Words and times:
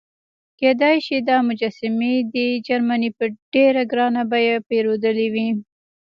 کېدای 0.59 0.97
شي 1.05 1.17
دا 1.29 1.37
مجسمې 1.47 2.13
دې 2.33 2.47
جرمني 2.67 3.09
په 3.17 3.25
ډېره 3.53 3.83
ګرانه 3.91 4.23
بیه 4.31 4.55
پیرودلې 4.67 5.27
وي. 5.33 5.49